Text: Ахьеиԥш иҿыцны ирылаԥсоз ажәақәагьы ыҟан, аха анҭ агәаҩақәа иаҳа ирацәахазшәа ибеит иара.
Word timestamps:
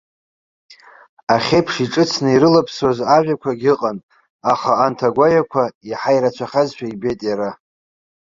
Ахьеиԥш 1.35 1.73
иҿыцны 1.83 2.29
ирылаԥсоз 2.31 2.97
ажәақәагьы 3.15 3.71
ыҟан, 3.73 3.97
аха 4.51 4.71
анҭ 4.85 4.99
агәаҩақәа 5.07 5.63
иаҳа 5.89 6.11
ирацәахазшәа 6.15 6.85
ибеит 6.93 7.19
иара. 7.29 7.49